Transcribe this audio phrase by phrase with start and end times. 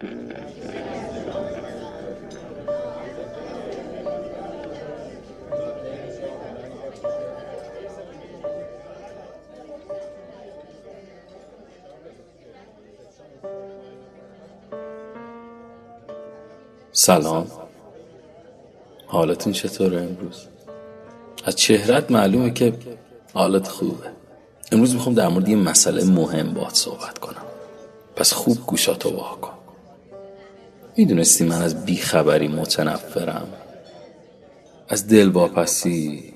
[0.00, 0.10] سلام.
[19.06, 20.46] حالتون چطوره امروز؟
[21.44, 22.72] از چهرت معلومه که
[23.34, 24.10] حالت خوبه.
[24.72, 27.42] امروز می‌خوام در مورد یه مسئله مهم باید صحبت کنم.
[28.16, 29.59] پس خوب گوشاتو وا کن.
[30.96, 33.48] می‌دونستی من از بیخبری متنفرم.
[34.88, 36.32] از دل واپسی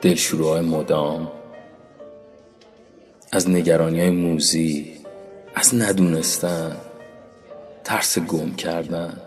[0.00, 1.32] دلشوروهای مدام
[3.32, 4.92] از نگرانی های موزی
[5.54, 6.76] از ندونستن
[7.84, 9.20] ترس گم کردن.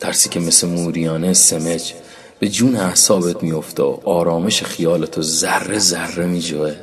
[0.00, 1.92] ترسی که مثل موریانه سمج
[2.38, 6.74] به جون احسابت میفته و آرامش خیالتو ذره ذره میجوه.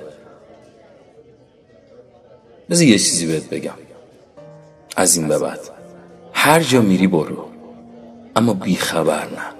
[2.69, 3.77] بذار یه چیزی بهت بگم.
[4.95, 5.80] از این به بعد.
[6.43, 7.49] هر جا میری برو.
[8.35, 9.53] اما بی خبر نه.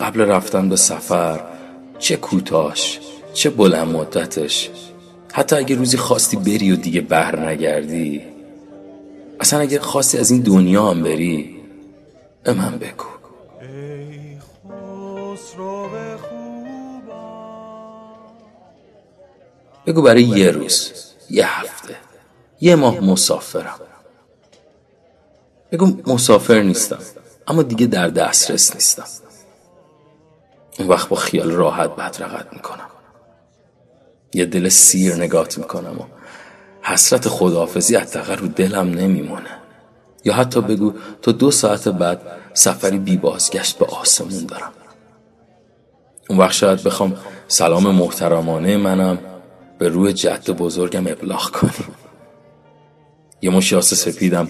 [0.00, 1.40] قبل رفتن به سفر
[1.98, 3.00] چه کوتاش
[3.34, 4.70] چه بلند مدتش.
[5.32, 8.22] حتی اگه روزی خواستی بری و دیگه بر نگردی
[9.40, 11.56] اصلا اگه خواستی از این دنیا هم بری
[12.44, 13.06] به من بگو.
[19.86, 20.92] بگو برای یه روز
[21.30, 21.96] یه هفته
[22.60, 23.91] یه ماه مسافرم.
[25.72, 26.98] بگو مسافر نیستم.
[27.48, 29.04] اما دیگه در دسترس نیستم.
[30.78, 32.88] اون وقت با خیال راحت بدرقت می‌کنم.
[34.34, 36.04] یه دل سیر نگات می‌کنم و
[36.82, 39.50] حسرت خداحافظی حداقل رو دلم نمیمونه.
[40.24, 40.92] یا حتی بگو
[41.22, 42.20] تا دو ساعت بعد
[42.54, 44.72] سفری بی بازگشت به آسمون دارم
[46.28, 47.16] اون وقت شاید بخوام
[47.48, 49.18] سلام محترمانه منم
[49.78, 51.70] به روی جد بزرگم ابلاغ کنی
[53.42, 54.48] یه مشیاس سپیدم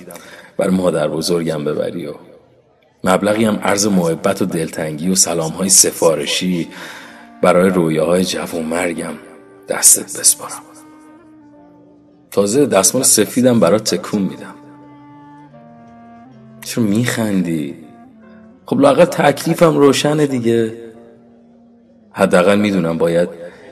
[0.57, 2.13] بر مادر بزرگم ببری و
[3.05, 6.69] مبلغی هم عرض محبت و دلتنگی و سلام های سفارشی
[7.43, 9.15] برای رویاهای جوون مرگم
[9.69, 10.63] دستت بسپارم.
[12.31, 14.55] تازه دستمال سفیدم برات تکون میدم.
[16.65, 17.75] چرا میخندی؟
[18.67, 20.73] خب لاقل تکلیفم روشنه دیگه.
[22.13, 23.29] حداقل می‌دونم باید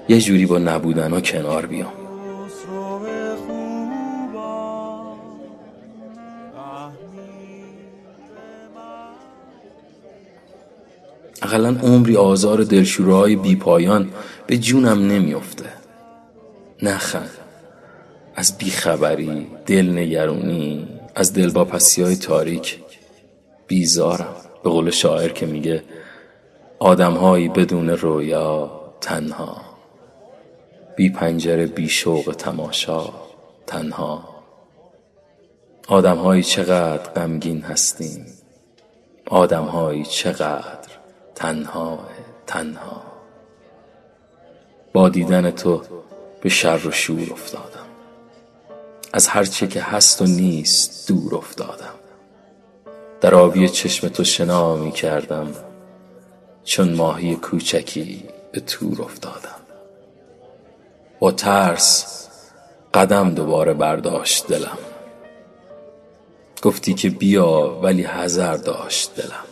[0.08, 1.99] یه جوری با نبودن ها کنار بیام.
[11.42, 14.10] اقلا عمری آزار دلشوره بی پایان
[14.46, 15.64] به جونم نمیافته.
[16.82, 17.30] نخند
[18.34, 22.78] از بیخبری دلنگرونی از دلواپسی های تاریک
[23.66, 24.36] بیزارم.
[24.64, 25.82] به قول شاعر که میگه
[26.78, 29.56] آدمهایی بدون رویا تنها.
[30.96, 33.08] بی پنجره بی شوق تماشا
[33.66, 34.28] تنها.
[35.88, 38.26] آدمهایی چقدر غمگین هستیم.
[39.26, 40.79] آدمهایی چقدر
[41.40, 41.98] تنها
[42.46, 43.02] تنها.
[44.92, 45.82] با دیدن تو
[46.40, 47.86] به شر و شور افتادم.
[49.12, 51.94] از هر چه که هست و نیست دور افتادم.
[53.20, 55.52] در آبی چشم تو شنا می کردم.
[56.64, 59.60] چون ماهی کوچکی به تور افتادم.
[61.20, 62.28] با ترس
[62.94, 64.78] قدم دوباره برداشت دلم.
[66.62, 69.49] گفتی که بیا ولی حذر داشت دلم.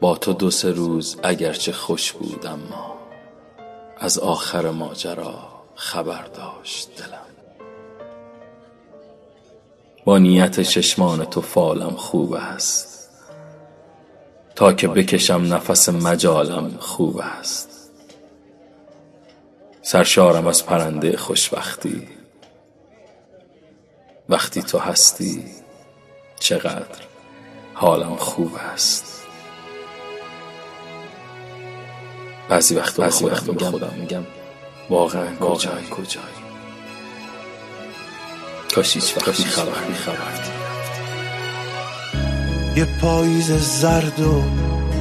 [0.00, 2.96] با تو دو سه روز اگرچه خوش بود اما
[3.98, 7.30] از آخر ماجرا خبر داشت دلم.
[10.04, 13.10] با نیت چشمان تو فالم خوب است.
[14.54, 17.90] تا که بکشم نفس مجالم خوب است.
[19.82, 22.08] سرشارم از پرنده خوشبختی.
[24.28, 25.44] وقتی تو هستی
[26.40, 27.00] چقدر
[27.74, 29.09] حالم خوب است.
[32.50, 34.22] بعضی وقت بعضی وقت خودم میگم.
[34.90, 36.40] واقعا کجایی؟ کجایی؟
[38.74, 39.72] کاش هیچ وقت خبر
[40.04, 40.60] خبر
[42.76, 44.42] یه پاییز زرد و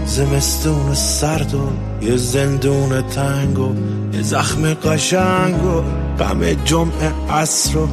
[0.06, 1.70] زمستون سرد و
[2.02, 3.76] یه زندون تنگ و
[4.14, 5.82] یه زخم قشنگ و
[6.20, 7.88] غم جمعه عصر و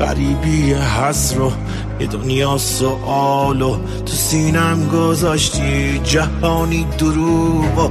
[0.00, 1.52] غریبی حسر و
[2.00, 3.76] یه دنیا سوال و
[4.06, 7.90] تو سینم گذاشتی جهانی دروب و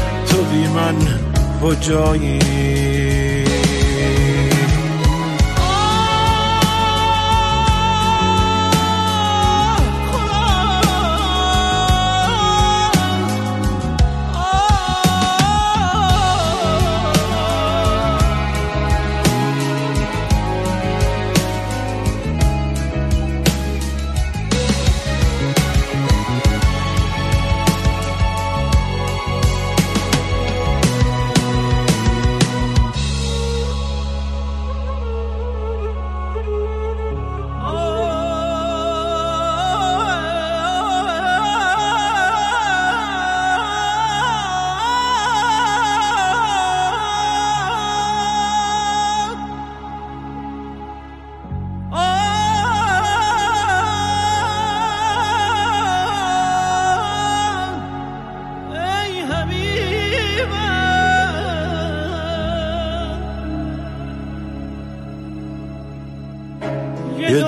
[0.51, 0.95] بی من
[1.61, 2.90] کجایی؟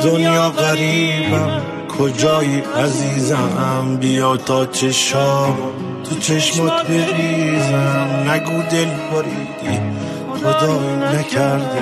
[0.03, 1.61] دنیا غریبم.
[1.99, 5.57] کجایی عزیزم؟ بیا تا چشام.
[6.03, 8.29] تو چشمات بریزم.
[8.29, 9.79] نگو دل بریدی.
[10.43, 11.81] خدایی نکرده.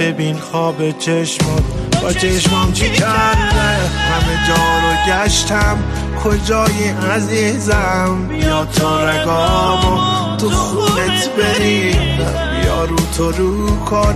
[0.00, 1.62] ببین خواب چشمات.
[2.02, 3.66] با چشمام چی کرده؟
[4.08, 5.78] همه جا رو گشتم.
[6.24, 14.14] کجایی عزیزم؟ بیا تا رگامو تو خونت بریدم بیا رو تو رو کن.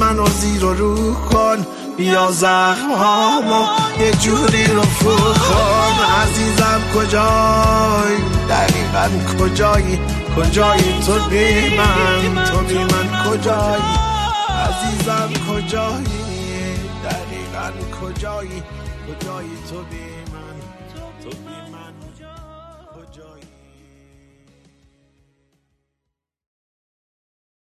[0.00, 1.66] منو زیر رو کن.
[1.96, 2.90] بیا زخم
[4.00, 5.94] یه جوری رو کن.
[6.22, 8.18] عزیزم کجایی؟
[8.48, 9.08] دقیقا
[9.38, 9.98] کجایی؟
[10.36, 13.82] کجایی تو بی من؟ تو بی من کجایی؟
[14.66, 16.24] عزیزم کجایی؟
[17.04, 17.70] دقیقا
[18.00, 18.62] کجایی؟
[19.06, 20.14] کجایی تو بی